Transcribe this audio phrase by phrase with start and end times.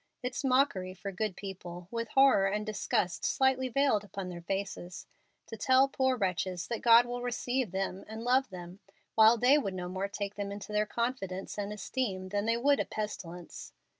[0.23, 5.05] It's mockery for good people, with horror and disgust slightly veiled upon their faces,
[5.45, 8.79] to tell poor wretches that God will receive them and love them,
[9.13, 12.79] while they would no more take them into their confidence and esteem than they would
[12.79, 13.73] a pestilence.